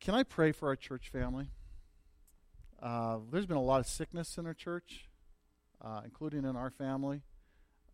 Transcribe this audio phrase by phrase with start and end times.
[0.00, 1.50] Can I pray for our church family?
[2.82, 5.10] Uh, there's been a lot of sickness in our church,
[5.84, 7.20] uh, including in our family.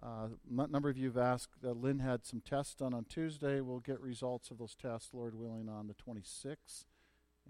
[0.01, 1.65] Uh, a number of you have asked.
[1.65, 3.61] Uh, Lynn had some tests done on Tuesday.
[3.61, 6.85] We'll get results of those tests, Lord willing, on the 26th,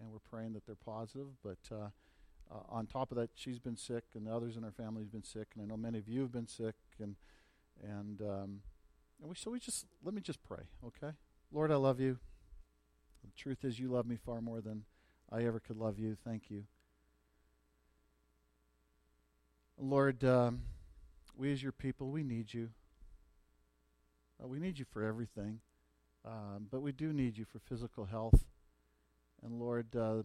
[0.00, 1.26] and we're praying that they're positive.
[1.44, 1.90] But uh,
[2.50, 5.12] uh, on top of that, she's been sick, and the others in our family have
[5.12, 7.16] been sick, and I know many of you have been sick, and
[7.84, 8.60] and um,
[9.20, 11.14] and we so we just let me just pray, okay?
[11.52, 12.18] Lord, I love you.
[13.26, 14.84] The truth is, you love me far more than
[15.30, 16.16] I ever could love you.
[16.24, 16.64] Thank you.
[19.78, 20.62] Lord, um,
[21.36, 22.70] we as your people, we need you.
[24.42, 25.60] Uh, we need you for everything,
[26.24, 28.44] um, but we do need you for physical health.
[29.42, 30.22] And Lord, uh,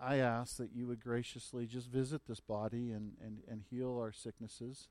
[0.00, 4.12] I ask that you would graciously just visit this body and, and, and heal our
[4.12, 4.88] sicknesses.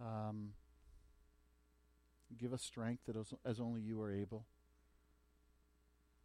[0.00, 0.50] Um,
[2.38, 4.44] give us strength that as, as only you are able.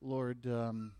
[0.05, 0.91] Lord, um,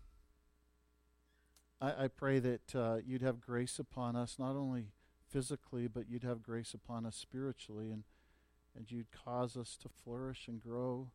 [1.78, 4.92] I, I, pray that uh, you'd have grace upon us, not only
[5.30, 8.04] physically, but you'd have grace upon us spiritually, and,
[8.74, 11.10] and you'd cause us to flourish and grow,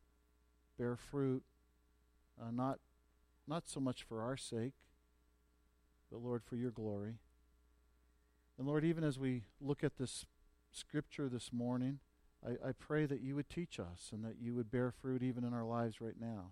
[0.78, 1.42] bear fruit,
[2.40, 2.78] uh, not,
[3.48, 4.74] not so much for our sake,
[6.12, 7.16] but Lord, for your glory.
[8.60, 10.28] And Lord, even as we look at this
[10.72, 12.02] scripture this morning,
[12.46, 15.44] I, I pray that you would teach us and that you would bear fruit even
[15.44, 16.52] in our lives right now.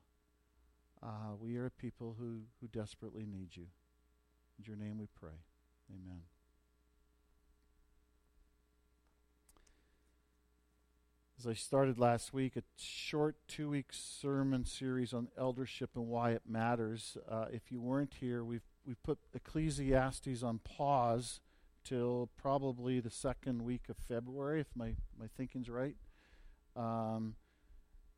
[1.02, 3.68] Uh, we are a people who, who desperately need you.
[4.58, 5.38] In your name we pray.
[5.92, 6.22] Amen.
[11.40, 16.32] As I started last week, a short two week sermon series on eldership and why
[16.32, 17.16] it matters.
[17.30, 21.40] Uh, if you weren't here, we've, we've put Ecclesiastes on pause
[21.84, 25.96] till probably the second week of February, if my, my thinking's right.
[26.76, 27.36] Um,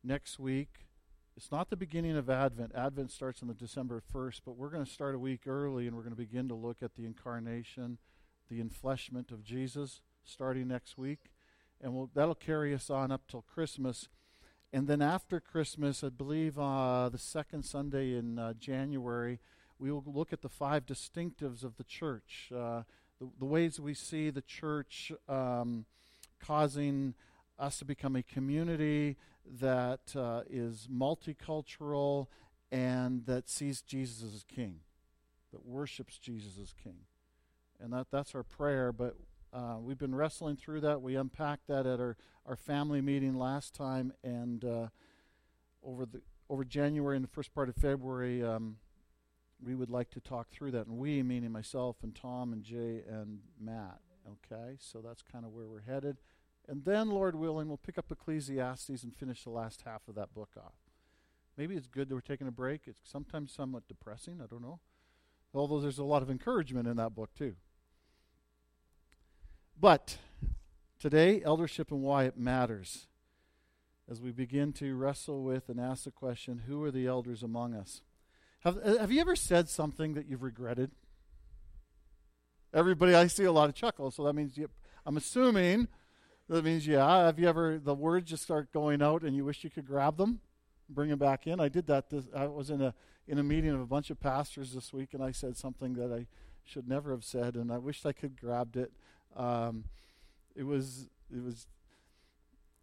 [0.02, 0.86] next week,
[1.40, 2.70] it's not the beginning of Advent.
[2.74, 5.96] Advent starts on the December 1st, but we're going to start a week early and
[5.96, 7.96] we're going to begin to look at the incarnation,
[8.50, 11.30] the enfleshment of Jesus starting next week.
[11.80, 14.10] And we'll, that'll carry us on up till Christmas.
[14.70, 19.40] And then after Christmas, I believe uh, the second Sunday in uh, January,
[19.78, 22.82] we will look at the five distinctives of the church, uh,
[23.18, 25.86] the, the, ways we see the church um,
[26.38, 27.14] causing
[27.58, 29.16] us to become a community
[29.58, 32.28] that uh, is multicultural
[32.70, 34.80] and that sees Jesus as king,
[35.52, 37.06] that worships Jesus as king.
[37.80, 39.16] And that, that's our prayer, but
[39.52, 41.02] uh, we've been wrestling through that.
[41.02, 42.16] We unpacked that at our,
[42.46, 44.88] our family meeting last time, and uh,
[45.82, 48.76] over the over January and the first part of February, um,
[49.64, 50.86] we would like to talk through that.
[50.86, 54.00] And we, meaning myself and Tom and Jay and Matt.
[54.26, 56.16] Okay, so that's kind of where we're headed.
[56.70, 60.32] And then, Lord willing, we'll pick up Ecclesiastes and finish the last half of that
[60.32, 60.76] book off.
[61.56, 62.82] Maybe it's good that we're taking a break.
[62.86, 64.40] It's sometimes somewhat depressing.
[64.40, 64.78] I don't know.
[65.52, 67.56] Although there's a lot of encouragement in that book, too.
[69.78, 70.18] But
[71.00, 73.08] today, eldership and why it matters.
[74.08, 77.74] As we begin to wrestle with and ask the question who are the elders among
[77.74, 78.02] us?
[78.60, 80.92] Have, uh, have you ever said something that you've regretted?
[82.72, 84.68] Everybody, I see a lot of chuckles, so that means you,
[85.04, 85.88] I'm assuming
[86.56, 87.26] that means, yeah.
[87.26, 90.16] Have you ever, the words just start going out and you wish you could grab
[90.16, 90.40] them,
[90.88, 91.60] bring them back in?
[91.60, 92.10] I did that.
[92.10, 92.92] This, I was in a,
[93.28, 96.12] in a meeting of a bunch of pastors this week and I said something that
[96.12, 96.26] I
[96.64, 98.90] should never have said and I wished I could grabbed it.
[99.36, 99.84] Um,
[100.56, 101.68] it was, it was,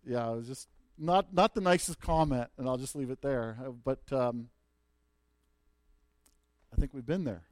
[0.05, 3.57] yeah, it was just not, not the nicest comment and I'll just leave it there.
[3.61, 4.47] Uh, but um,
[6.71, 7.43] I think we've been there.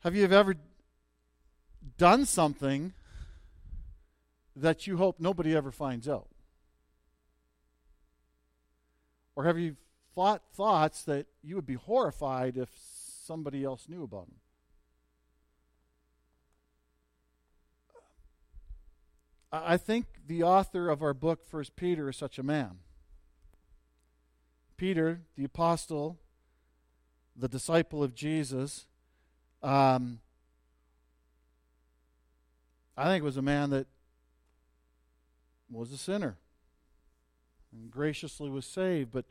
[0.00, 0.56] Have you ever
[1.96, 2.92] done something
[4.56, 6.28] that you hope nobody ever finds out?
[9.36, 9.76] Or have you
[10.14, 12.68] thought thoughts that you would be horrified if
[13.24, 14.36] somebody else knew about them?
[19.52, 22.78] I think the author of our book, First Peter, is such a man.
[24.76, 26.18] Peter, the apostle,
[27.36, 28.86] the disciple of Jesus,
[29.62, 30.18] um,
[32.96, 33.86] I think was a man that
[35.70, 36.36] was a sinner
[37.72, 39.10] and graciously was saved.
[39.12, 39.24] But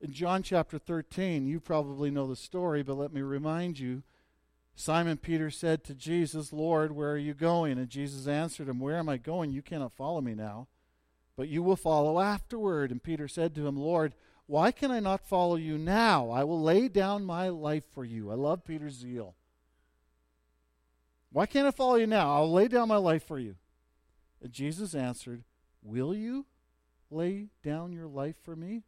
[0.00, 4.02] in John chapter 13, you probably know the story, but let me remind you
[4.74, 7.78] Simon Peter said to Jesus, Lord, where are you going?
[7.78, 9.50] And Jesus answered him, Where am I going?
[9.50, 10.68] You cannot follow me now,
[11.36, 12.92] but you will follow afterward.
[12.92, 14.14] And Peter said to him, Lord,
[14.46, 16.30] why can I not follow you now?
[16.30, 18.30] I will lay down my life for you.
[18.30, 19.34] I love Peter's zeal.
[21.30, 22.34] Why can't I follow you now?
[22.34, 23.56] I'll lay down my life for you.
[24.40, 25.42] And Jesus answered,
[25.88, 26.44] Will you
[27.10, 28.82] lay down your life for me?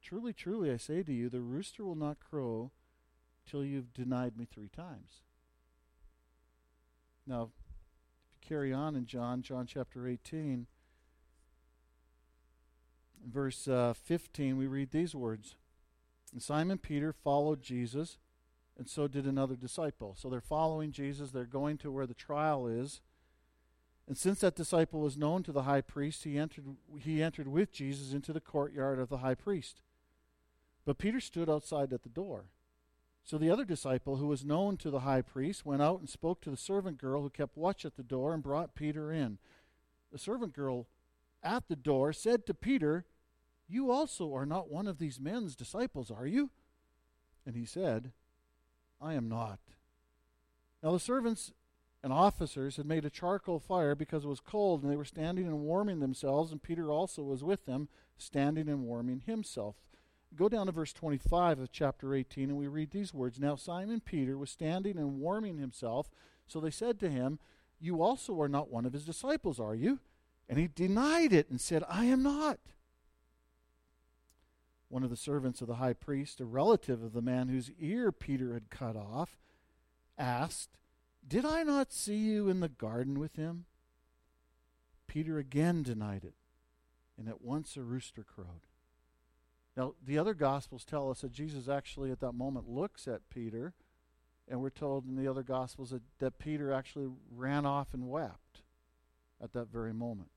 [0.00, 2.70] Truly, truly, I say to you, the rooster will not crow
[3.44, 5.22] till you've denied me three times.
[7.26, 7.48] Now, if
[8.30, 10.68] you carry on in John, John chapter 18,
[13.28, 15.56] verse uh, 15, we read these words
[16.32, 18.18] And Simon Peter followed Jesus,
[18.78, 20.14] and so did another disciple.
[20.16, 23.00] So they're following Jesus, they're going to where the trial is.
[24.08, 26.64] And since that disciple was known to the high priest, he entered,
[27.00, 29.82] he entered with Jesus into the courtyard of the high priest.
[30.84, 32.44] But Peter stood outside at the door.
[33.24, 36.40] So the other disciple, who was known to the high priest, went out and spoke
[36.42, 39.38] to the servant girl who kept watch at the door and brought Peter in.
[40.12, 40.86] The servant girl
[41.42, 43.04] at the door said to Peter,
[43.68, 46.50] You also are not one of these men's disciples, are you?
[47.44, 48.12] And he said,
[49.00, 49.58] I am not.
[50.80, 51.52] Now the servants
[52.06, 55.44] and officers had made a charcoal fire because it was cold, and they were standing
[55.44, 59.74] and warming themselves, and Peter also was with them, standing and warming himself.
[60.36, 63.98] Go down to verse 25 of chapter 18, and we read these words Now Simon
[63.98, 66.08] Peter was standing and warming himself.
[66.46, 67.40] So they said to him,
[67.80, 69.98] You also are not one of his disciples, are you?
[70.48, 72.60] And he denied it and said, I am not.
[74.88, 78.12] One of the servants of the high priest, a relative of the man whose ear
[78.12, 79.40] Peter had cut off,
[80.16, 80.78] asked,
[81.28, 83.64] Did I not see you in the garden with him?
[85.06, 86.34] Peter again denied it,
[87.18, 88.66] and at once a rooster crowed.
[89.76, 93.74] Now, the other Gospels tell us that Jesus actually at that moment looks at Peter,
[94.48, 98.62] and we're told in the other Gospels that, that Peter actually ran off and wept
[99.42, 100.30] at that very moment.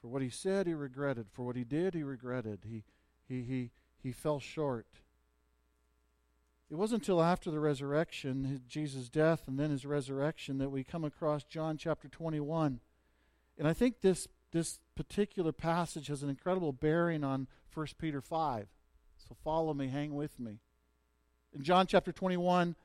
[0.00, 1.26] For what he said, he regretted.
[1.30, 2.60] For what he did, he regretted.
[2.68, 2.84] He,
[3.28, 3.70] he, he,
[4.02, 4.86] he fell short.
[6.70, 11.04] It wasn't until after the resurrection, Jesus' death, and then his resurrection, that we come
[11.04, 12.78] across John chapter 21.
[13.58, 18.68] And I think this, this particular passage has an incredible bearing on 1 Peter 5.
[19.18, 20.60] So follow me, hang with me.
[21.52, 22.76] In John chapter 21,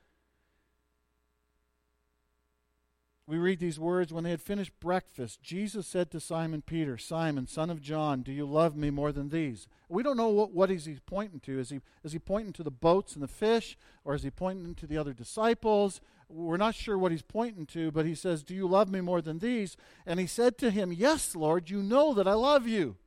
[3.27, 7.48] we read these words When they had finished breakfast, Jesus said to Simon Peter, Simon,
[7.48, 9.68] son of John, do you love me more than these?
[9.89, 11.60] We don't know what, what is he pointing to.
[11.60, 14.75] Is he, is he pointing to the boats and the fish, or is he pointing
[14.75, 16.01] to the other disciples?
[16.27, 19.22] We're not sure what he's pointing to, but he says, Do you love me more
[19.22, 19.77] than these?
[20.06, 22.98] And he said to him, Yes, Lord, you know that I love you.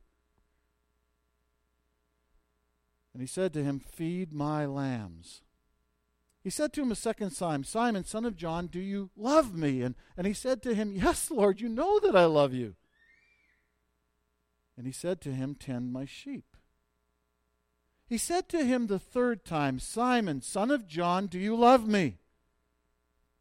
[3.13, 5.41] And he said to him, Feed my lambs.
[6.41, 9.81] He said to him a second time, Simon, son of John, do you love me?
[9.81, 12.75] And, and he said to him, Yes, Lord, you know that I love you.
[14.77, 16.55] And he said to him, Tend my sheep.
[18.07, 22.17] He said to him the third time, Simon, son of John, do you love me?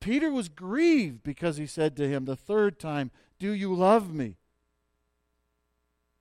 [0.00, 4.36] Peter was grieved because he said to him the third time, Do you love me?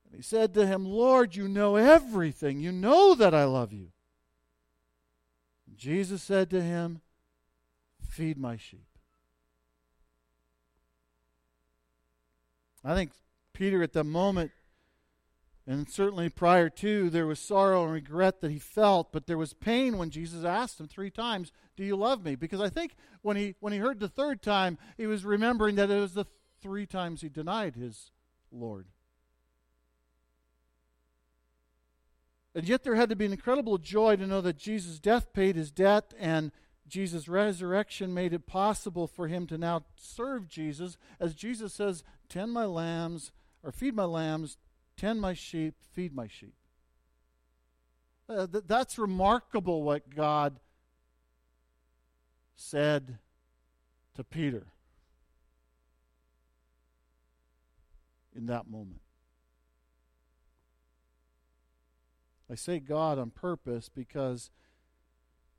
[0.06, 2.60] And he said to him, Lord, you know everything.
[2.60, 3.88] You know that I love you.
[5.76, 7.00] Jesus said to him,
[8.00, 8.86] Feed my sheep.
[12.84, 13.12] I think
[13.52, 14.52] Peter at the moment,
[15.66, 19.52] and certainly prior to, there was sorrow and regret that he felt, but there was
[19.52, 22.34] pain when Jesus asked him three times, Do you love me?
[22.34, 25.90] Because I think when he when he heard the third time, he was remembering that
[25.90, 26.26] it was the
[26.62, 28.10] three times he denied his
[28.50, 28.86] Lord.
[32.58, 35.54] And yet there had to be an incredible joy to know that Jesus' death paid
[35.54, 36.50] his debt and
[36.88, 40.98] Jesus' resurrection made it possible for him to now serve Jesus.
[41.20, 43.30] As Jesus says, Tend my lambs,
[43.62, 44.56] or feed my lambs,
[44.96, 46.54] tend my sheep, feed my sheep.
[48.28, 50.58] Uh, th- that's remarkable what God
[52.56, 53.18] said
[54.16, 54.66] to Peter
[58.34, 58.98] in that moment.
[62.50, 64.50] I say God on purpose because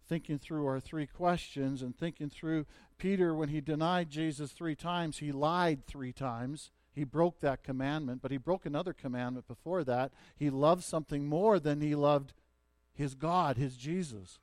[0.07, 2.65] thinking through our three questions and thinking through
[2.97, 6.71] Peter, when he denied Jesus three times, he lied three times.
[6.91, 10.11] He broke that commandment, but he broke another commandment before that.
[10.35, 12.33] He loved something more than he loved
[12.91, 14.39] his God, his Jesus.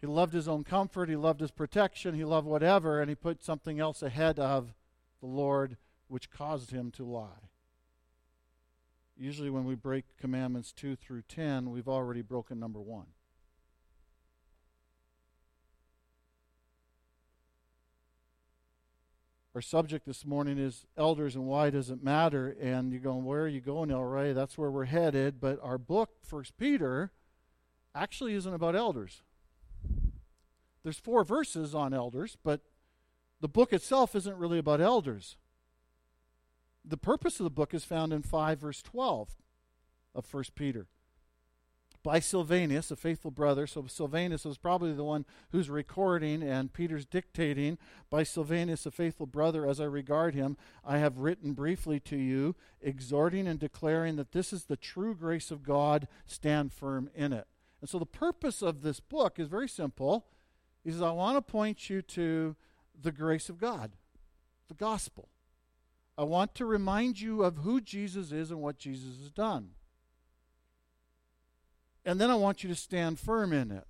[0.00, 3.42] He loved his own comfort, he loved his protection, he loved whatever, and he put
[3.42, 4.74] something else ahead of
[5.20, 5.76] the Lord,
[6.08, 7.47] which caused him to lie.
[9.20, 13.04] Usually, when we break commandments 2 through 10, we've already broken number 1.
[19.56, 22.56] Our subject this morning is elders and why does it matter?
[22.60, 24.32] And you're going, where are you going, Elroy?
[24.32, 25.40] That's where we're headed.
[25.40, 27.10] But our book, First Peter,
[27.96, 29.22] actually isn't about elders.
[30.84, 32.60] There's four verses on elders, but
[33.40, 35.38] the book itself isn't really about elders
[36.84, 39.36] the purpose of the book is found in 5 verse 12
[40.14, 40.86] of 1 Peter.
[42.02, 43.66] by Silvanus, a faithful brother.
[43.66, 47.76] So Silvanus was probably the one who's recording, and Peter's dictating.
[48.08, 52.54] By Silvanus, a faithful brother, as I regard him, I have written briefly to you,
[52.80, 56.08] exhorting and declaring that this is the true grace of God.
[56.26, 57.46] Stand firm in it.
[57.80, 60.26] And so the purpose of this book is very simple.
[60.84, 62.56] He says, I want to point you to
[63.00, 63.92] the grace of God,
[64.68, 65.28] the gospel.
[66.18, 69.70] I want to remind you of who Jesus is and what Jesus has done.
[72.04, 73.86] And then I want you to stand firm in it.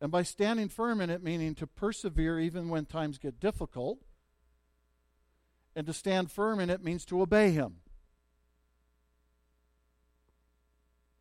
[0.00, 3.98] And by standing firm in it, meaning to persevere even when times get difficult.
[5.76, 7.76] And to stand firm in it means to obey Him.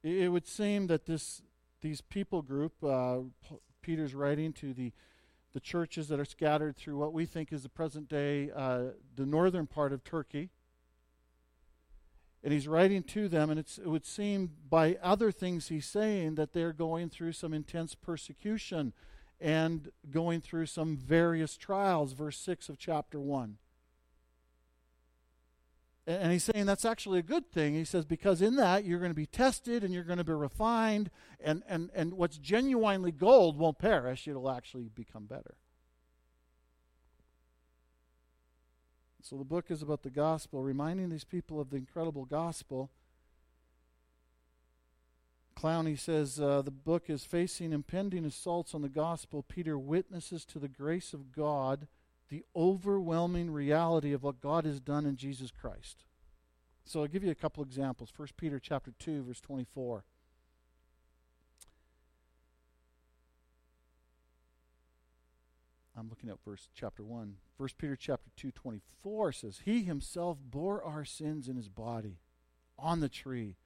[0.02, 1.44] It would seem that this
[1.82, 3.20] these people group, uh,
[3.82, 4.94] Peter's writing to the
[5.54, 9.26] the churches that are scattered through what we think is the present day, uh, the
[9.26, 10.50] northern part of Turkey
[12.44, 16.52] and he's writing to them, and it would seem by other things he's saying that
[16.52, 18.92] they're going through some intense persecution
[19.40, 23.58] and going through some various trials, verse 6 of chapter 1.
[26.06, 27.76] And he's saying that's actually a good thing.
[27.76, 30.34] He says, because in that you're going to be tested and you're going to be
[30.34, 35.56] refined, and, and, and what's genuinely gold won't perish, it'll actually become better.
[39.22, 42.92] So the book is about the gospel, reminding these people of the incredible gospel.
[45.58, 49.42] Clowney says uh, the book is facing impending assaults on the gospel.
[49.42, 51.88] Peter witnesses to the grace of God,
[52.34, 56.06] the overwhelming reality of what God has done in Jesus Christ.
[56.84, 58.12] So I'll give you a couple examples.
[58.18, 60.04] 1 Peter chapter 2 verse 24.
[65.96, 67.36] I'm looking at verse chapter 1.
[67.58, 72.18] 1 Peter chapter 2 24 says, He himself bore our sins in his body
[72.80, 73.58] on the tree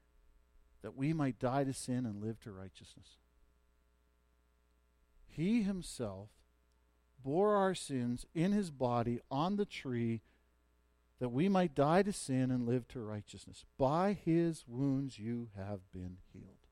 [0.82, 3.16] that we might die to sin and live to righteousness.
[5.26, 6.32] He himself
[7.24, 10.22] bore our sins in his body on the tree
[11.20, 13.66] that we might die to sin and live to righteousness.
[13.78, 16.68] By his wounds you have been healed.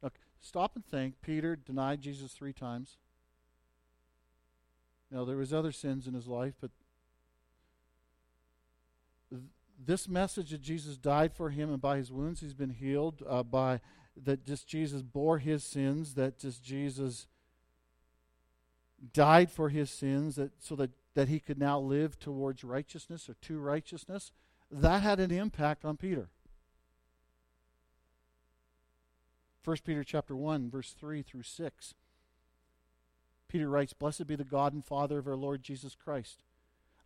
[0.00, 1.16] Look, stop and think.
[1.20, 2.96] Peter denied Jesus three times.
[5.10, 6.70] Now, there was other sins in his life, but
[9.30, 9.42] th-
[9.84, 13.42] this message that Jesus died for him and by his wounds he's been healed, uh,
[13.42, 13.80] by
[14.24, 17.26] that just Jesus bore his sins, that just Jesus
[19.12, 23.34] died for his sins, that so that, that he could now live towards righteousness or
[23.42, 24.32] to righteousness,
[24.70, 26.28] that had an impact on Peter.
[29.64, 31.94] 1 Peter chapter 1, verse 3 through 6.
[33.48, 36.42] Peter writes, Blessed be the God and Father of our Lord Jesus Christ.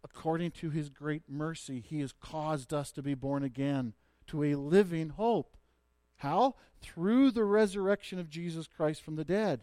[0.02, 3.94] According to his great mercy, he has caused us to be born again
[4.28, 5.56] to a living hope.
[6.18, 6.54] How?
[6.80, 9.62] Through the resurrection of Jesus Christ from the dead,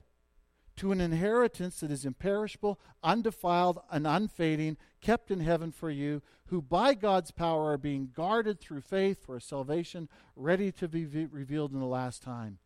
[0.75, 6.61] to an inheritance that is imperishable, undefiled, and unfading, kept in heaven for you, who
[6.61, 11.73] by God's power are being guarded through faith for a salvation ready to be revealed
[11.73, 12.57] in the last time.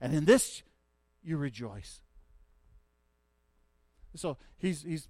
[0.00, 0.62] And in this
[1.22, 2.00] you rejoice.
[4.14, 5.08] So he's, he's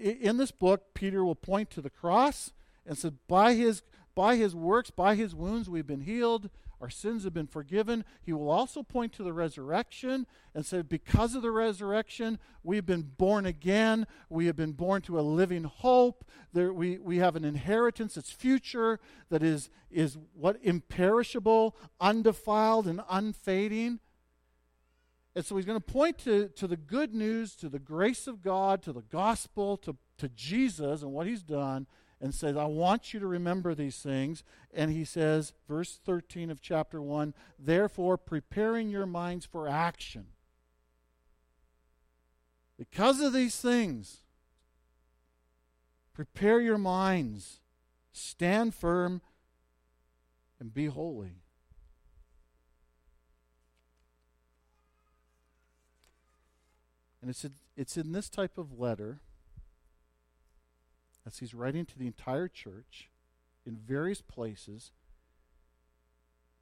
[0.00, 2.52] in this book, Peter will point to the cross
[2.86, 3.82] and said, by his,
[4.14, 6.50] by his works, by his wounds, we've been healed.
[6.80, 8.04] Our sins have been forgiven.
[8.20, 13.12] He will also point to the resurrection and say, because of the resurrection, we've been
[13.16, 14.06] born again.
[14.28, 16.24] We have been born to a living hope.
[16.52, 23.00] There, we, we have an inheritance that's future, that is, is what imperishable, undefiled, and
[23.08, 24.00] unfading.
[25.34, 28.42] And so he's going to point to, to the good news, to the grace of
[28.42, 31.86] God, to the gospel, to, to Jesus and what he's done,
[32.20, 34.42] and says, I want you to remember these things.
[34.72, 40.26] And he says, verse 13 of chapter 1, therefore preparing your minds for action.
[42.78, 44.20] Because of these things,
[46.14, 47.60] prepare your minds,
[48.12, 49.20] stand firm,
[50.58, 51.42] and be holy.
[57.20, 57.44] And it's,
[57.76, 59.20] it's in this type of letter,
[61.26, 63.10] as he's writing to the entire church
[63.66, 64.92] in various places,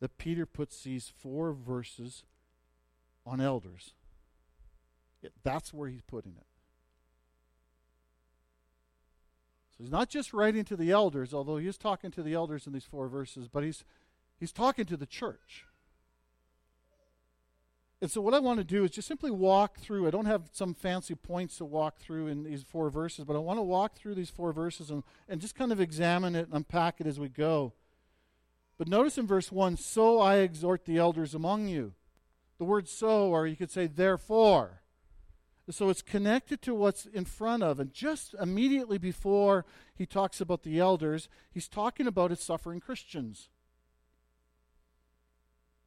[0.01, 2.25] that Peter puts these four verses
[3.27, 3.93] on elders.
[5.23, 6.47] It, that's where he's putting it.
[9.77, 12.67] So he's not just writing to the elders, although he is talking to the elders
[12.67, 13.85] in these four verses, but he's,
[14.39, 15.67] he's talking to the church.
[18.05, 20.07] And so, what I want to do is just simply walk through.
[20.07, 23.39] I don't have some fancy points to walk through in these four verses, but I
[23.39, 26.53] want to walk through these four verses and, and just kind of examine it and
[26.53, 27.73] unpack it as we go.
[28.77, 31.95] But notice in verse 1 So I exhort the elders among you.
[32.59, 34.83] The word so, or you could say therefore.
[35.71, 37.81] So it's connected to what's in front of.
[37.81, 43.49] And just immediately before he talks about the elders, he's talking about his suffering Christians.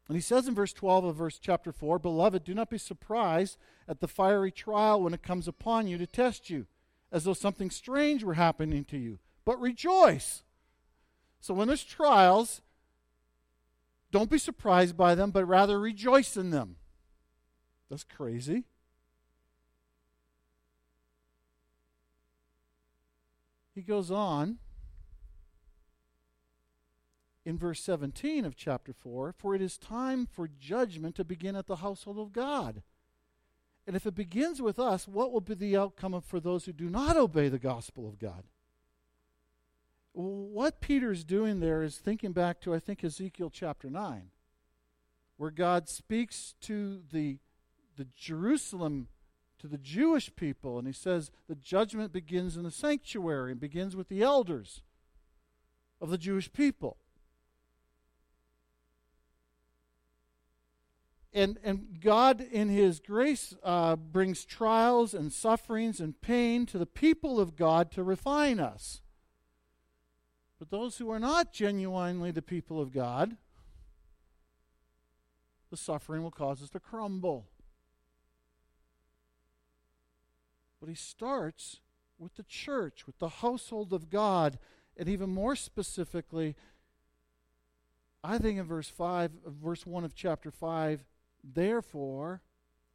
[0.08, 3.58] And he says in verse 12 of verse chapter 4 Beloved, do not be surprised
[3.88, 6.66] at the fiery trial when it comes upon you to test you,
[7.12, 10.44] as though something strange were happening to you, but rejoice.
[11.42, 12.62] So when there's trials,
[14.12, 16.78] don't be surprised by them, but rather rejoice in them.
[17.90, 18.64] That's crazy.
[23.76, 24.58] He goes on
[27.48, 31.66] in verse 17 of chapter 4 For it is time for judgment to begin at
[31.66, 32.84] the household of God.
[33.88, 36.90] And if it begins with us, what will be the outcome for those who do
[36.90, 38.44] not obey the gospel of God?
[40.12, 44.24] What Peter's doing there is thinking back to, I think, Ezekiel chapter 9,
[45.38, 47.38] where God speaks to the,
[47.96, 49.08] the Jerusalem,
[49.60, 53.96] to the Jewish people, and he says the judgment begins in the sanctuary and begins
[53.96, 54.82] with the elders
[56.02, 56.98] of the Jewish people.
[61.38, 66.88] And, and God, in His grace, uh, brings trials and sufferings and pain to the
[66.88, 69.02] people of God to refine us.
[70.58, 73.38] But those who are not genuinely the people of God,
[75.70, 77.46] the suffering will cause us to crumble.
[80.80, 81.82] But He starts
[82.18, 84.58] with the church, with the household of God,
[84.98, 86.56] and even more specifically,
[88.24, 91.06] I think in verse 5, verse 1 of chapter 5,
[91.54, 92.42] Therefore,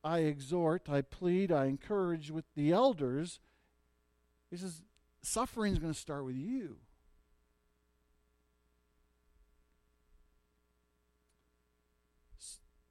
[0.04, 3.40] I exhort, I plead, I encourage with the elders.
[4.50, 4.82] He says,
[5.23, 6.76] suffering is going to start with you.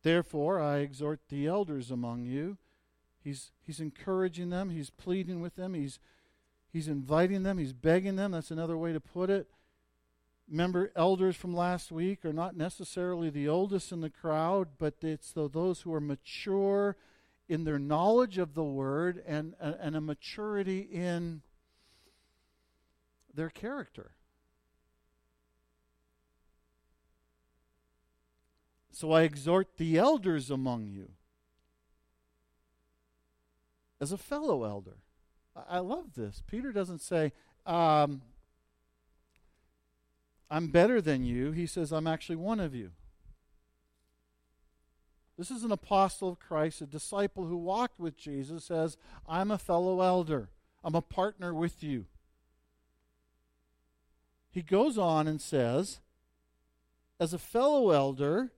[0.04, 2.58] Therefore, I exhort the elders among you.
[3.24, 6.00] He's, he's encouraging them, he's pleading with them, he's,
[6.74, 8.32] he's inviting them, he's begging them.
[8.32, 9.48] That's another way to put it.
[10.52, 15.32] Remember, elders from last week are not necessarily the oldest in the crowd, but it's
[15.32, 16.98] those who are mature
[17.48, 21.42] in their knowledge of the word and, and, a maturity in
[23.34, 24.12] their character.
[28.92, 31.12] So I exhort the elders among you
[34.02, 34.98] as a fellow elder.
[35.56, 36.44] I love this.
[36.46, 37.32] Peter doesn't say,
[37.66, 38.22] um,
[40.52, 41.54] I'm better than you.
[41.54, 42.92] He says, I'm actually one of you.
[45.38, 49.58] This is an apostle of Christ, a disciple who walked with Jesus, says, I'm a
[49.58, 50.50] fellow elder.
[50.84, 52.06] I'm a partner with you.
[54.52, 56.02] He goes on and says,
[57.18, 58.52] as a fellow elder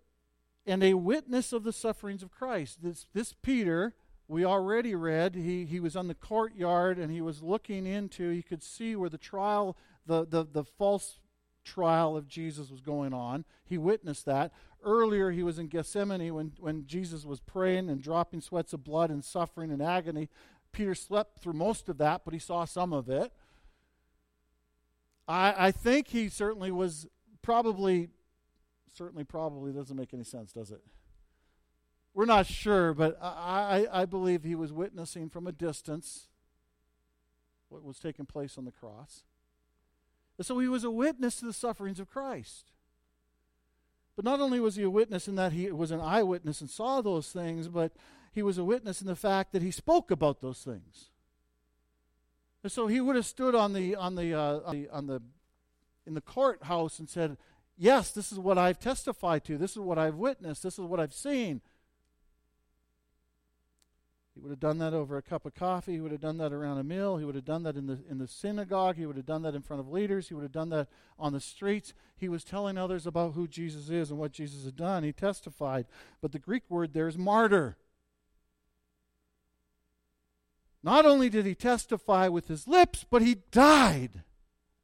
[0.66, 2.80] and a witness of the sufferings of Christ.
[2.82, 3.94] This, this Peter,
[4.28, 8.42] we already read, he, he was on the courtyard and he was looking into, he
[8.42, 9.78] could see where the trial,
[10.08, 11.20] the, the, the false
[11.64, 13.46] trial of Jesus was going on.
[13.66, 14.52] He witnessed that.
[14.84, 19.10] Earlier, he was in Gethsemane when, when Jesus was praying and dropping sweats of blood
[19.10, 20.30] and suffering and agony.
[20.72, 23.32] Peter slept through most of that, but he saw some of it.
[25.28, 27.08] I, I think he certainly was
[27.42, 28.10] probably,
[28.94, 30.82] certainly, probably doesn't make any sense, does it?
[32.14, 36.28] We're not sure, but I, I, I believe he was witnessing from a distance
[37.70, 39.24] what was taking place on the cross.
[40.38, 42.72] And so he was a witness to the sufferings of Christ.
[44.16, 47.02] But not only was he a witness in that he was an eyewitness and saw
[47.02, 47.94] those things, but
[48.32, 51.10] he was a witness in the fact that he spoke about those things.
[52.62, 55.22] And so he would have stood on the on the, uh, on the on the
[56.06, 57.38] in the courthouse and said,
[57.78, 59.58] "Yes, this is what I've testified to.
[59.58, 60.64] This is what I've witnessed.
[60.64, 61.62] This is what I've seen.
[64.34, 65.94] He would have done that over a cup of coffee.
[65.94, 67.18] He would have done that around a meal.
[67.18, 68.96] He would have done that in the, in the synagogue.
[68.96, 70.28] He would have done that in front of leaders.
[70.28, 70.88] He would have done that
[71.20, 71.94] on the streets.
[72.16, 75.04] He was telling others about who Jesus is and what Jesus had done.
[75.04, 75.86] He testified.
[76.20, 77.78] But the Greek word there is martyr.
[80.82, 84.24] Not only did he testify with his lips, but he died.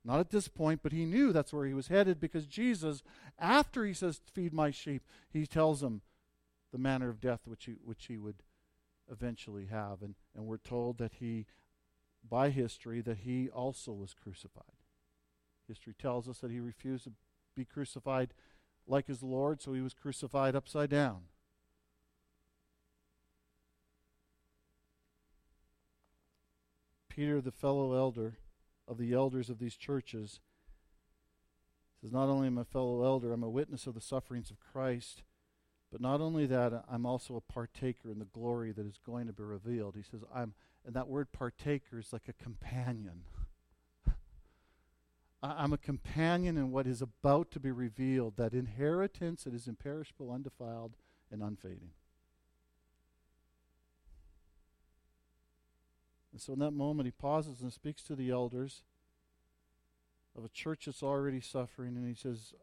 [0.06, 3.04] Not at this point, but he knew that's where he was headed because Jesus,
[3.38, 6.02] after he says, Feed my sheep, he tells them
[6.72, 8.36] the manner of death which he, which he would
[9.12, 10.02] eventually have.
[10.02, 11.46] And, and we're told that he,
[12.28, 14.64] by history, that he also was crucified.
[15.68, 17.12] History tells us that he refused to
[17.56, 18.34] be crucified
[18.88, 21.22] like his Lord, so he was crucified upside down.
[27.08, 28.38] Peter, the fellow elder
[28.88, 30.40] of the elders of these churches,
[32.02, 34.60] says, Not only am I a fellow elder, I'm a witness of the sufferings of
[34.60, 35.24] Christ
[35.92, 39.28] But not only that, uh, I'm also a partaker in the glory that is going
[39.28, 39.96] to be revealed.
[39.96, 40.54] He says, I'm,
[40.86, 43.24] and that word partaker is like a companion.
[45.44, 50.32] I'm a companion in what is about to be revealed, that inheritance that is imperishable,
[50.32, 50.96] undefiled,
[51.32, 51.92] and unfading.
[56.32, 58.84] And so in that moment, he pauses and speaks to the elders
[60.38, 62.54] of a church that's already suffering, and he says,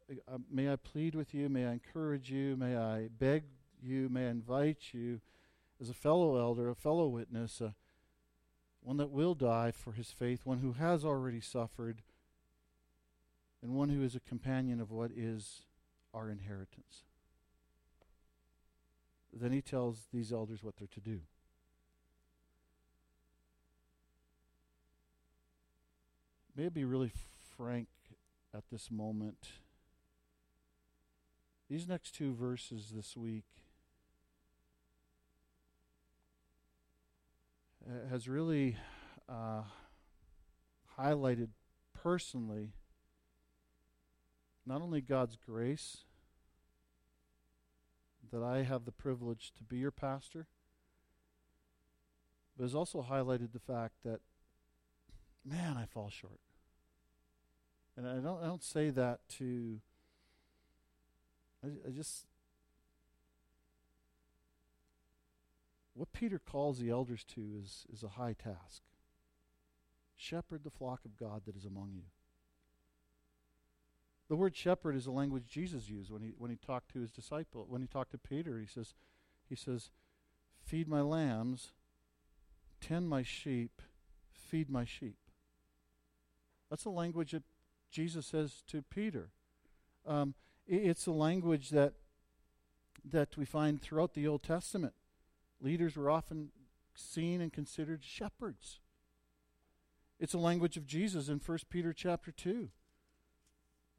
[0.50, 3.44] May I plead with you, may I encourage you, may I beg
[3.82, 5.20] you, may I invite you
[5.80, 7.70] as a fellow elder, a fellow witness, uh,
[8.82, 12.02] one that will die for his faith, one who has already suffered,
[13.62, 15.62] and one who is a companion of what is
[16.14, 17.04] our inheritance.
[19.32, 21.20] Then he tells these elders what they're to do.
[26.56, 27.12] May I be really
[27.56, 27.88] frank
[28.54, 29.48] at this moment.
[31.68, 33.44] These next two verses this week
[38.10, 38.76] has really
[39.28, 39.62] uh,
[40.98, 41.48] highlighted
[41.92, 42.72] personally
[44.66, 45.98] not only God's grace,
[48.32, 50.48] that I have the privilege to be your pastor,
[52.56, 54.20] but has also highlighted the fact that,
[55.44, 56.40] man, I fall short.
[57.96, 59.80] And I don't, I don't say that to,
[61.64, 62.26] I, I just,
[65.94, 68.82] what Peter calls the elders to is, is a high task.
[70.14, 72.04] Shepherd the flock of God that is among you.
[74.28, 77.12] The word shepherd is a language Jesus used when he when he talked to his
[77.12, 77.66] disciple.
[77.68, 78.94] When he talked to Peter, he says,
[79.48, 79.90] he says,
[80.58, 81.72] "Feed my lambs,
[82.80, 83.82] tend my sheep,
[84.32, 85.18] feed my sheep."
[86.70, 87.44] That's a language that
[87.90, 89.30] Jesus says to Peter.
[90.06, 90.34] Um,
[90.66, 91.94] it's a language that
[93.10, 94.94] that we find throughout the Old Testament.
[95.60, 96.50] Leaders were often
[96.94, 98.80] seen and considered shepherds.
[100.18, 102.68] It's a language of Jesus in 1 Peter chapter 2.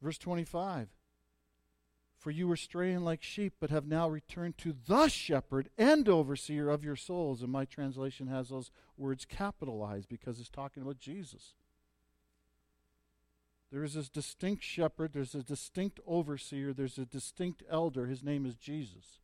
[0.02, 0.88] Verse 25
[2.16, 6.68] For you were straying like sheep, but have now returned to the shepherd and overseer
[6.68, 7.42] of your souls.
[7.42, 11.54] And my translation has those words capitalized because it's talking about Jesus.
[13.70, 18.06] There is a distinct shepherd, there's a distinct overseer, there's a distinct elder.
[18.06, 19.20] His name is Jesus.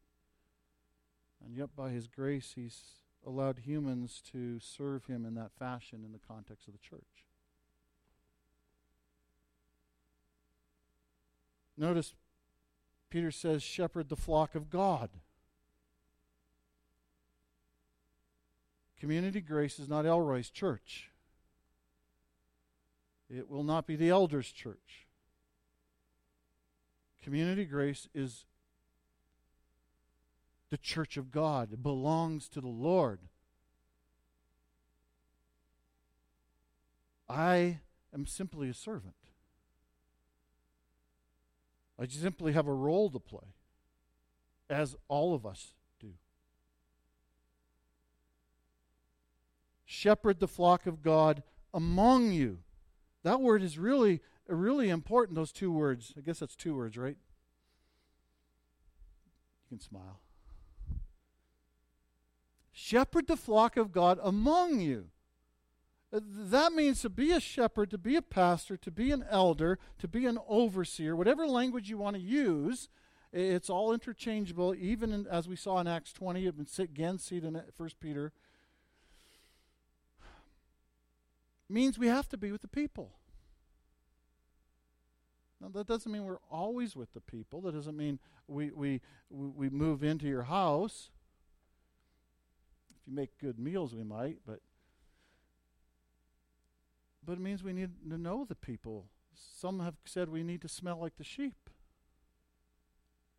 [1.45, 6.13] And yet, by his grace, he's allowed humans to serve him in that fashion in
[6.13, 7.25] the context of the church.
[11.77, 12.15] Notice
[13.11, 15.11] Peter says, Shepherd the flock of God.
[18.99, 21.11] Community Grace is not Elroy's church.
[23.31, 25.07] It will not be the elders' church.
[27.23, 28.45] Community Grace is
[30.71, 33.21] the church of God, it belongs to the Lord.
[37.29, 37.79] I
[38.13, 39.15] am simply a servant.
[41.99, 43.55] I simply have a role to play,
[44.69, 46.15] as all of us do.
[49.85, 52.64] Shepherd the flock of God among you.
[53.25, 56.13] That word is really, really important, those two words.
[56.17, 57.17] I guess that's two words, right?
[59.65, 60.21] You can smile.
[62.71, 65.07] Shepherd the flock of God among you.
[66.13, 69.79] Uh, that means to be a shepherd, to be a pastor, to be an elder,
[69.99, 72.89] to be an overseer, whatever language you want to use.
[73.33, 76.47] It's all interchangeable, even in, as we saw in Acts 20,
[76.79, 78.33] again, see it in 1 Peter.
[81.69, 83.13] Means we have to be with the people.
[85.61, 87.63] Now, that doesn't mean we're always with the people.
[87.63, 89.01] That doesn't mean we, we,
[89.31, 91.11] we move into your house.
[93.01, 94.61] If you make good meals, we might, but
[97.27, 99.07] but it means we need to know the people.
[99.35, 101.71] Some have said we need to smell like the sheep.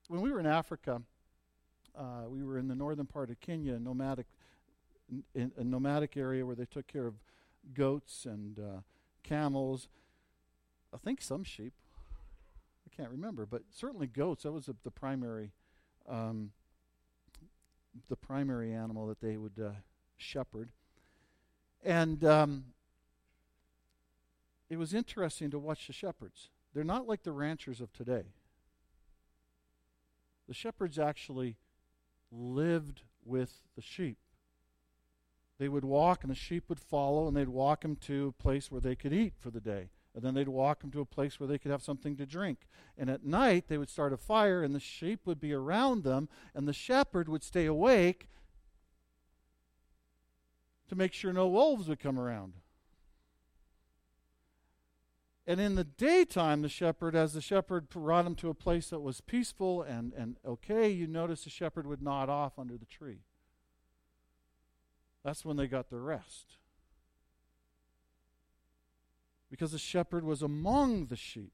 [0.08, 1.02] When we were in Africa,
[1.98, 4.28] uh, we were in the northern part of Kenya, nomadic,
[5.34, 7.16] in, a nomadic area where they took care of
[7.74, 8.80] goats and uh,
[9.24, 9.88] camels.
[10.94, 11.74] I think some sheep.
[12.86, 14.44] I can't remember, but certainly goats.
[14.44, 15.52] That was the, the primary,
[16.08, 16.52] um,
[18.10, 19.72] the primary animal that they would uh,
[20.18, 20.70] shepherd.
[21.84, 22.66] And um,
[24.70, 26.50] it was interesting to watch the shepherds.
[26.74, 28.24] They're not like the ranchers of today.
[30.48, 31.58] The shepherds actually
[32.32, 34.18] lived with the sheep.
[35.58, 38.70] They would walk, and the sheep would follow, and they'd walk them to a place
[38.70, 39.90] where they could eat for the day.
[40.14, 42.68] And then they'd walk them to a place where they could have something to drink.
[42.98, 46.30] And at night, they would start a fire, and the sheep would be around them,
[46.54, 48.28] and the shepherd would stay awake
[50.88, 52.54] to make sure no wolves would come around.
[55.48, 59.02] And in the daytime, the shepherd, as the shepherd brought him to a place that
[59.02, 63.20] was peaceful and, and okay, you notice the shepherd would nod off under the tree.
[65.26, 66.60] That's when they got their rest.
[69.50, 71.52] Because the shepherd was among the sheep.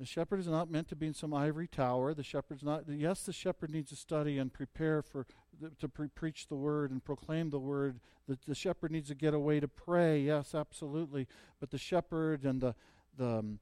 [0.00, 2.14] The shepherd is not meant to be in some ivory tower.
[2.14, 2.84] The shepherd's not.
[2.88, 5.26] Yes, the shepherd needs to study and prepare for
[5.78, 8.00] to pre- preach the word and proclaim the word.
[8.26, 10.18] The, the shepherd needs to get away to pray.
[10.22, 11.28] Yes, absolutely.
[11.60, 12.74] But the shepherd and the
[13.16, 13.58] the um,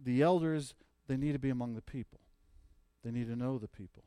[0.00, 0.74] the elders
[1.06, 2.20] they need to be among the people.
[3.04, 4.02] They need to know the people.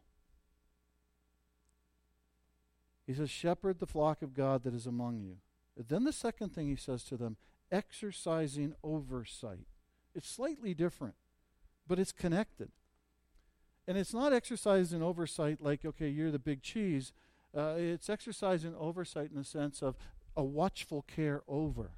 [3.06, 5.38] He says, "Shepherd the flock of God that is among you."
[5.78, 7.38] Then the second thing he says to them,
[7.72, 9.68] exercising oversight.
[10.14, 11.16] It's slightly different
[11.88, 12.70] but it's connected.
[13.88, 17.14] And it's not exercising oversight like, okay, you're the big cheese.
[17.56, 19.96] Uh, it's exercising oversight in the sense of
[20.36, 21.92] a watchful care over.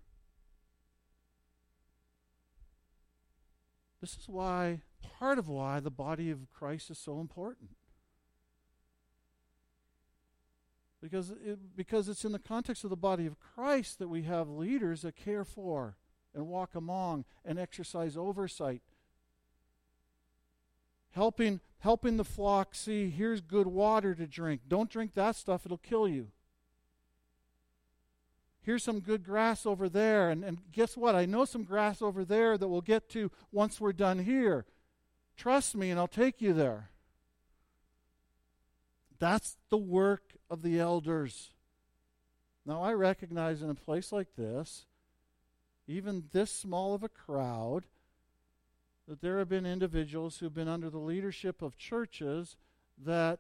[4.02, 7.72] This is why, part of why the body of Christ is so important.
[11.02, 14.50] Because, it, because it's in the context of the body of Christ that we have
[14.50, 15.96] leaders that care for
[16.34, 18.82] and walk among and exercise oversight
[21.18, 24.62] helping helping the flock see here's good water to drink.
[24.68, 26.28] Don't drink that stuff, it'll kill you.
[28.62, 30.30] Here's some good grass over there.
[30.30, 31.16] And, and guess what?
[31.16, 34.66] I know some grass over there that we'll get to once we're done here.
[35.38, 36.90] Trust me, and I'll take you there.
[39.20, 41.52] That's the work of the elders.
[42.66, 44.86] Now, I recognize in a place like this,
[45.88, 47.86] even this small of a crowd,
[49.08, 52.58] that there have been individuals who've been under the leadership of churches
[52.98, 53.40] that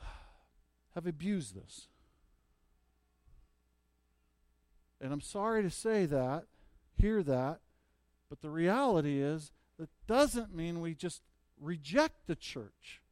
[0.94, 1.88] have abused this.
[5.00, 6.44] And I'm sorry to say that,
[6.96, 7.60] hear that,
[8.28, 11.22] but the reality is that doesn't mean we just
[11.60, 13.02] reject the church.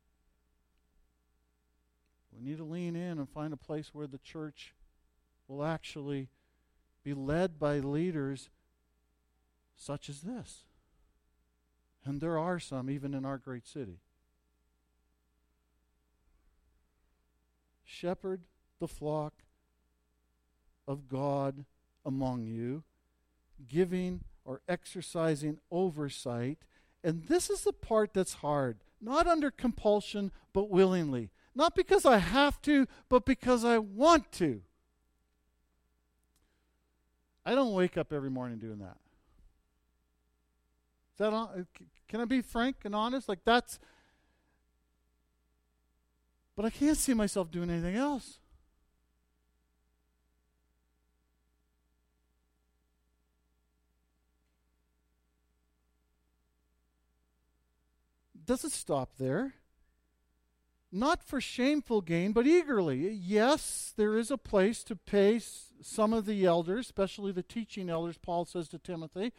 [2.36, 4.74] We need to lean in and find a place where the church
[5.46, 6.28] will actually
[7.02, 8.48] be led by leaders
[9.76, 10.64] such as this.
[12.04, 14.00] And there are some even in our great city.
[17.84, 18.42] Shepherd
[18.80, 19.34] the flock
[20.86, 21.64] of God
[22.04, 22.82] among you,
[23.68, 26.58] giving or exercising oversight.
[27.02, 28.78] And this is the part that's hard.
[29.00, 31.30] Not under compulsion, but willingly.
[31.54, 34.62] Not because I have to, but because I want to.
[37.46, 38.96] I don't wake up every morning doing that.
[41.12, 41.66] Is that on,
[42.08, 43.28] can I be frank and honest?
[43.28, 43.78] Like that's
[46.56, 48.38] but I can't see myself doing anything else.
[58.46, 59.54] Doesn't stop there.
[60.96, 63.10] Not for shameful gain, but eagerly.
[63.10, 65.40] Yes, there is a place to pay
[65.82, 69.32] some of the elders, especially the teaching elders, Paul says to Timothy,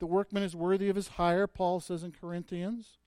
[0.00, 2.98] The workman is worthy of his hire, Paul says in Corinthians.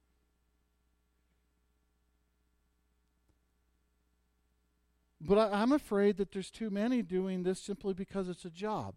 [5.20, 8.94] But I, am afraid that there's too many doing this simply because it's a job.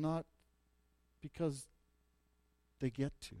[0.00, 0.24] And not
[1.20, 1.66] because
[2.80, 3.34] they get to.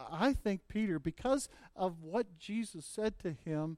[0.00, 3.76] I think Peter, because of what Jesus said to him,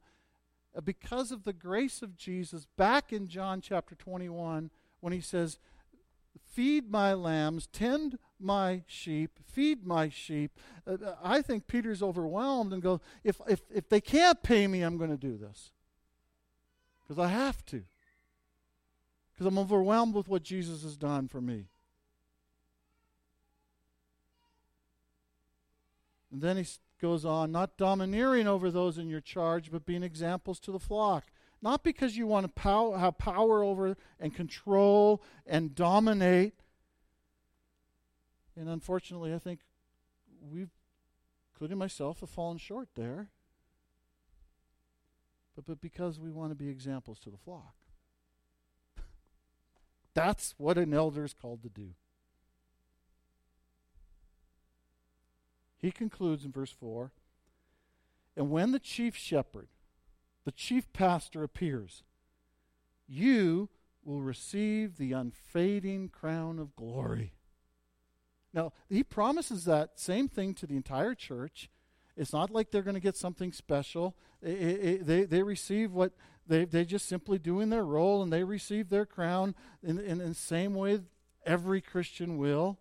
[0.76, 4.70] uh, because of the grace of Jesus back in John chapter 21
[5.00, 5.58] when he says,
[6.52, 10.52] Feed my lambs, tend my sheep, feed my sheep.
[10.86, 14.82] Uh, uh I think Peter's overwhelmed and goes, if, if, if they can't pay me,
[14.82, 15.72] I'm going to do this.
[17.02, 17.82] Because I have to.
[19.34, 21.66] Because I'm overwhelmed with what Jesus has done for me.
[26.30, 26.66] And then he
[27.00, 31.24] goes on, not domineering over those in your charge, but being examples to the flock.
[31.62, 36.54] Not because you want to pow- have power over and control and dominate.
[38.56, 39.60] And unfortunately, I think
[40.50, 40.70] we've,
[41.52, 43.28] including myself, have fallen short there.
[45.54, 47.74] But, but because we want to be examples to the flock.
[50.14, 51.94] That's what an elder is called to do.
[55.84, 57.12] he concludes in verse 4
[58.36, 59.68] And when the chief shepherd,
[60.46, 62.02] the chief pastor appears,
[63.06, 63.68] you
[64.02, 67.34] will receive the unfading crown of glory.
[68.54, 71.68] Now, he promises that same thing to the entire church.
[72.16, 74.14] It's not like they're going to get something special.
[74.42, 76.12] It, it, they, they receive what
[76.46, 80.20] they, they just simply do in their role and they receive their crown in, in,
[80.20, 81.00] in the same way
[81.44, 82.78] every Christian will.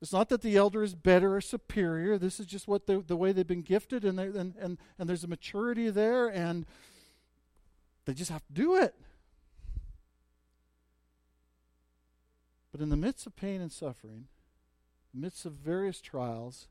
[0.00, 2.18] It's not that the elder is better or superior.
[2.18, 5.08] This is just what the, the way they've been gifted, and, they, and, and, and
[5.08, 6.66] there's a maturity there, and
[8.04, 8.94] they just have to do it.
[12.70, 14.26] But in the midst of pain and suffering,
[15.14, 16.68] midst of various trials,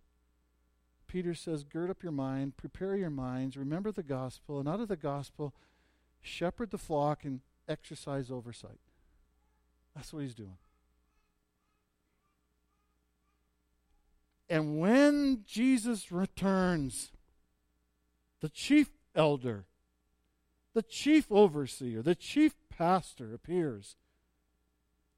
[1.13, 4.87] Peter says, Gird up your mind, prepare your minds, remember the gospel, and out of
[4.87, 5.53] the gospel,
[6.23, 8.79] shepherd the flock and exercise oversight.
[9.95, 10.57] That's what he's doing.
[14.49, 17.11] And when Jesus returns,
[18.41, 19.65] the chief elder,
[20.73, 23.95] the chief overseer, the chief pastor appears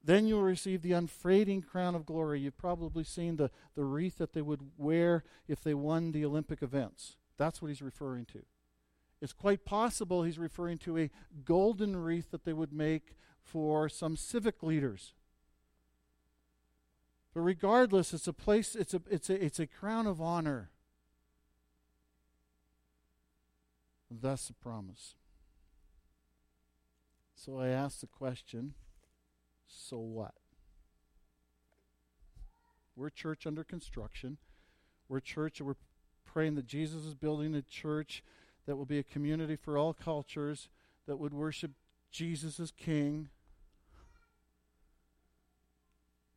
[0.06, 2.40] then you will receive the unfading crown of glory.
[2.40, 6.62] You've probably seen the, the wreath that they would wear if they won the Olympic
[6.62, 7.18] events.
[7.38, 8.44] That's what he's referring to.
[9.20, 11.10] It's quite possible he's referring to a
[11.44, 15.14] golden wreath that they would make for some civic leaders.
[17.34, 20.70] But regardless, it's a place, it's a, it's a, it's a crown of honor.
[24.12, 25.16] That's the promise.
[27.36, 28.76] So I ask the question
[29.76, 30.34] so what?
[32.96, 34.38] We're church under construction.
[35.10, 35.76] We're church we're
[36.26, 38.24] praying that Jesus is building a church
[38.66, 40.70] that will be a community for all cultures
[41.08, 41.72] that would worship
[42.12, 43.30] Jesus as King.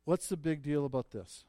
[0.05, 1.45] What's the big deal about this?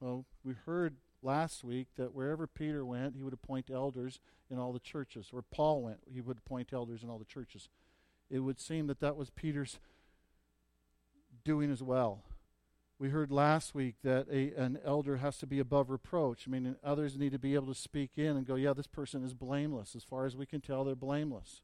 [0.00, 4.72] Well, we heard last week that wherever Peter went, he would appoint elders in all
[4.72, 5.28] the churches.
[5.30, 7.68] Where Paul went, he would appoint elders in all the churches.
[8.30, 9.78] It would seem that that was Peter's
[11.44, 12.24] doing as well.
[12.98, 16.44] We heard last week that a, an elder has to be above reproach.
[16.46, 19.24] I mean, others need to be able to speak in and go, yeah, this person
[19.24, 19.96] is blameless.
[19.96, 21.62] As far as we can tell, they're blameless.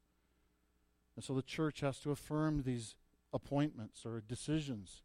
[1.14, 2.96] And so the church has to affirm these
[3.34, 5.02] appointments or decisions.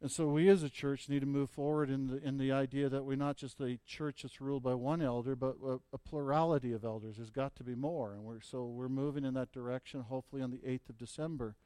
[0.00, 2.88] And so we as a church need to move forward in the, in the idea
[2.88, 6.72] that we're not just a church that's ruled by one elder, but a, a plurality
[6.72, 7.16] of elders.
[7.16, 8.12] There's got to be more.
[8.12, 11.56] And we're, so we're moving in that direction, hopefully on the 8th of December.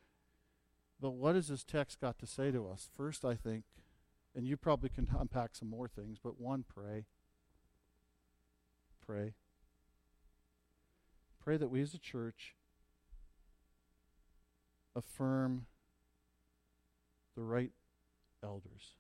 [1.00, 2.88] But what has this text got to say to us?
[2.96, 3.64] First, I think,
[4.34, 7.04] and you probably can unpack some more things, but one, pray.
[9.04, 9.34] Pray.
[11.42, 12.54] Pray that we as a church
[14.94, 15.66] affirm
[17.37, 17.70] the right
[18.42, 18.96] elders.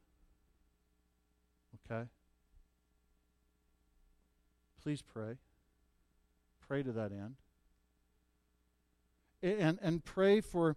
[1.90, 2.08] Okay?
[4.82, 5.34] Please pray.
[6.66, 7.34] Pray to that end.
[9.42, 10.76] And, and pray for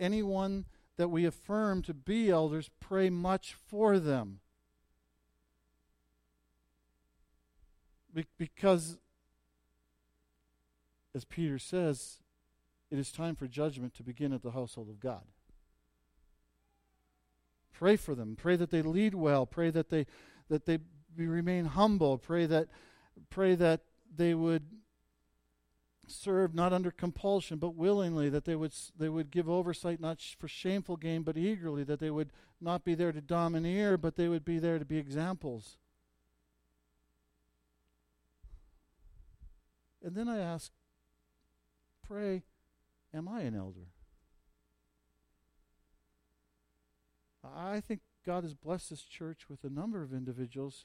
[0.00, 0.64] anyone
[0.96, 4.40] that we affirm to be elders, pray much for them.
[8.12, 8.98] Be- because,
[11.14, 12.18] as Peter says,
[12.90, 15.22] it is time for judgment to begin at the household of God.
[17.72, 18.36] Pray for them.
[18.36, 19.46] Pray that they lead well.
[19.46, 20.06] Pray that they
[20.48, 20.80] that they
[21.16, 22.18] remain humble.
[22.18, 22.68] Pray that
[23.30, 23.80] pray that
[24.14, 24.64] they would
[26.10, 30.34] serve not under compulsion but willingly that they would they would give oversight not sh-
[30.38, 34.28] for shameful gain but eagerly that they would not be there to domineer but they
[34.28, 35.78] would be there to be examples.
[40.02, 40.72] And then i ask
[42.06, 42.42] pray
[43.14, 43.88] am i an elder?
[47.44, 50.84] I think god has blessed this church with a number of individuals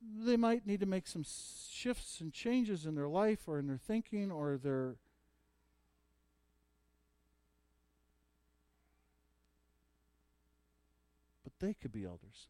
[0.00, 3.78] they might need to make some shifts and changes in their life or in their
[3.78, 4.96] thinking or their
[11.44, 12.48] but they could be elders.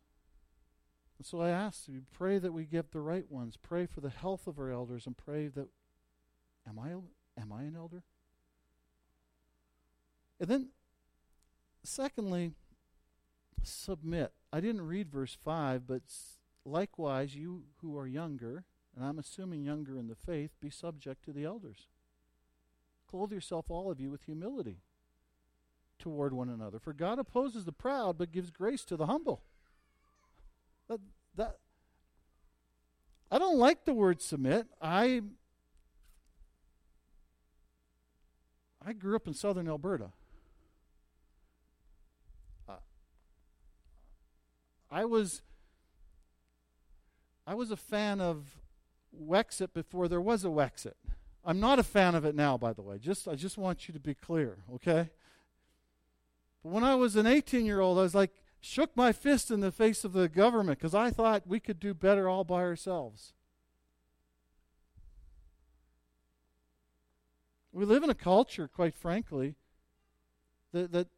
[1.18, 3.56] And so i ask you pray that we get the right ones.
[3.56, 5.68] Pray for the health of our elders and pray that
[6.68, 6.90] am i
[7.40, 8.02] am i an elder?
[10.38, 10.68] And then
[11.82, 12.52] secondly
[13.62, 14.32] submit.
[14.52, 16.02] I didn't read verse 5 but
[16.68, 18.64] Likewise, you who are younger,
[18.94, 21.86] and I'm assuming younger in the faith, be subject to the elders.
[23.08, 24.82] Clothe yourself, all of you, with humility
[25.98, 26.78] toward one another.
[26.78, 29.42] For God opposes the proud, but gives grace to the humble.
[30.88, 31.00] That,
[31.36, 31.56] that,
[33.30, 34.66] I don't like the word submit.
[34.80, 35.22] I
[38.84, 40.10] I grew up in southern Alberta.
[42.68, 42.76] Uh,
[44.90, 45.42] I was
[47.48, 48.44] I was a fan of
[49.18, 50.92] Wexit before there was a Wexit.
[51.42, 52.98] I'm not a fan of it now, by the way.
[52.98, 55.08] Just I just want you to be clear, okay?
[56.62, 59.60] But when I was an 18 year old, I was like, shook my fist in
[59.60, 63.32] the face of the government because I thought we could do better all by ourselves.
[67.72, 69.54] We live in a culture, quite frankly,
[70.72, 71.08] that, that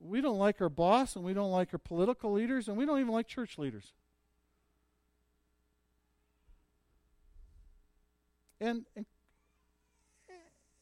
[0.00, 3.00] we don't like our boss and we don't like our political leaders and we don't
[3.00, 3.94] even like church leaders.
[8.64, 9.06] And, and,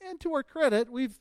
[0.09, 1.19] and to our credit, we've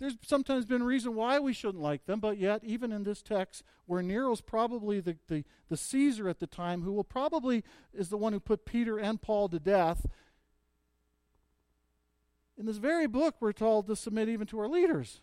[0.00, 3.62] there's sometimes been reason why we shouldn't like them, but yet, even in this text,
[3.86, 8.16] where Nero's probably the, the, the Caesar at the time, who will probably is the
[8.16, 10.04] one who put Peter and Paul to death,
[12.58, 15.20] in this very book, we're told to submit even to our leaders.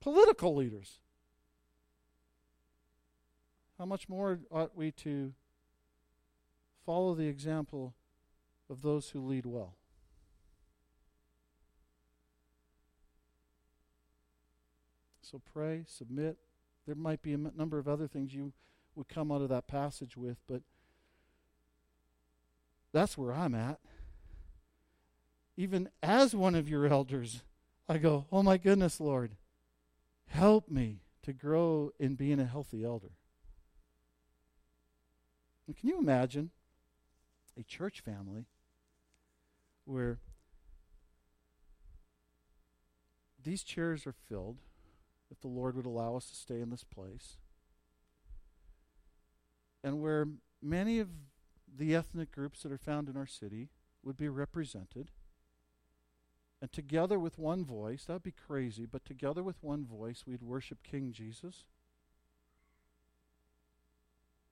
[0.00, 1.00] Political leaders.
[3.78, 5.32] How much more ought we to
[6.84, 7.94] follow the example
[8.70, 9.76] of those who lead well?
[15.22, 16.36] So pray, submit.
[16.86, 18.52] There might be a m- number of other things you
[18.94, 20.62] would come out of that passage with, but
[22.92, 23.80] that's where I'm at.
[25.56, 27.42] Even as one of your elders,
[27.88, 29.36] I go, Oh my goodness, Lord,
[30.26, 33.12] help me to grow in being a healthy elder.
[35.66, 36.50] And can you imagine
[37.58, 38.46] a church family
[39.84, 40.18] where
[43.42, 44.58] these chairs are filled?
[45.34, 47.38] if the Lord would allow us to stay in this place.
[49.82, 50.26] And where
[50.62, 51.08] many of
[51.76, 53.68] the ethnic groups that are found in our city
[54.04, 55.10] would be represented.
[56.62, 60.42] And together with one voice, that would be crazy, but together with one voice, we'd
[60.42, 61.64] worship King Jesus.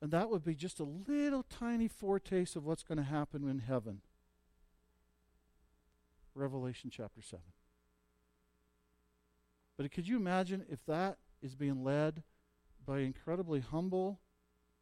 [0.02, 3.60] And that would be just a little tiny foretaste of what's going to happen in
[3.60, 4.00] heaven.
[6.34, 7.40] Revelation chapter 7.
[9.76, 12.24] But could you imagine if that is being led
[12.84, 14.18] by incredibly humble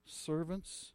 [0.07, 0.95] servants?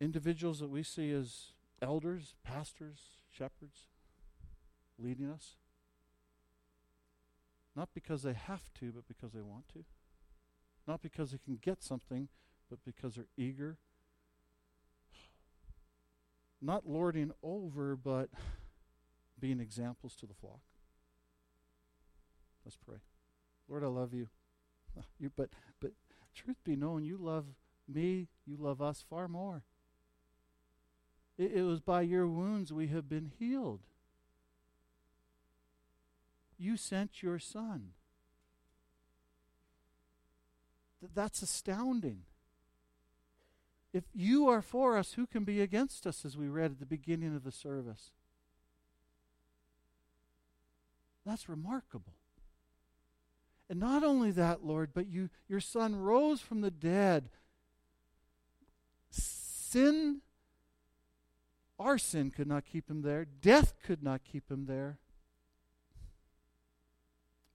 [0.00, 3.00] Individuals that we see as elders, pastors,
[3.36, 3.88] shepherds
[4.96, 5.56] leading us.
[7.76, 9.84] Not because they have to, but because they want to.
[10.86, 12.28] Not because they can get something,
[12.68, 13.78] but because they're eager.
[16.60, 18.28] Not lording over, but
[19.38, 20.60] being examples to the flock.
[22.64, 22.98] Let's pray.
[23.68, 24.28] Lord, I love you.
[24.98, 25.50] Ah, you but
[25.80, 25.92] but
[26.34, 27.46] truth be known, you love
[27.88, 29.62] me, you love us far more.
[31.38, 33.80] It, it was by your wounds we have been healed.
[36.60, 37.92] You sent your son.
[41.00, 42.24] Th- that's astounding.
[43.94, 46.86] If you are for us, who can be against us, as we read at the
[46.86, 48.10] beginning of the service?
[51.24, 52.12] That's remarkable.
[53.70, 57.30] And not only that, Lord, but you, your son rose from the dead.
[59.10, 60.20] Sin,
[61.78, 63.24] our sin could not keep him there.
[63.24, 64.98] Death could not keep him there.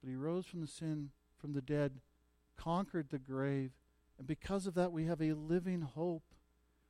[0.06, 2.00] But he rose from the sin, from the dead,
[2.56, 3.72] conquered the grave.
[4.18, 6.22] And because of that, we have a living hope.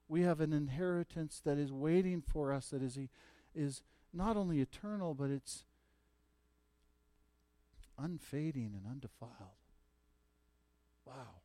[0.07, 2.99] We have an inheritance that is waiting for us, that is,
[3.55, 5.65] is not only eternal, but it's
[7.99, 9.31] unfading and undefiled.
[11.07, 11.41] Wow.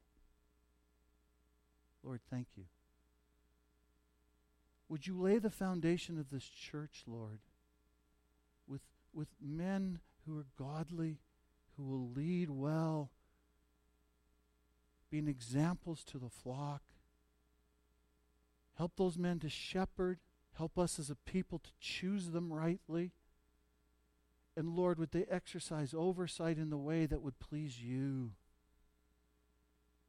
[2.03, 2.65] Lord, thank you.
[4.89, 7.39] Would you lay the foundation of this church, Lord,
[8.67, 8.81] with,
[9.13, 11.19] with men who are godly,
[11.81, 13.09] who will lead well,
[15.09, 16.81] being examples to the flock?
[18.77, 20.19] Help those men to shepherd.
[20.53, 23.11] Help us as a people to choose them rightly.
[24.55, 28.31] And Lord, would they exercise oversight in the way that would please you?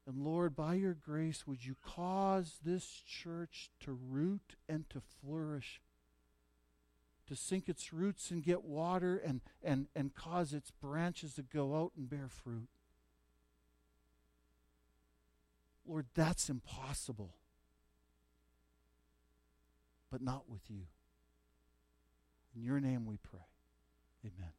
[0.06, 5.80] And Lord, by your grace, would you cause this church to root and to flourish,
[7.32, 11.74] to sink its roots and get water and, and, and cause its branches to go
[11.80, 12.68] out and bear fruit?
[15.86, 17.34] Lord, that's impossible,
[20.10, 20.82] but not with you.
[22.54, 23.40] In your name we pray.
[24.24, 24.52] Amen.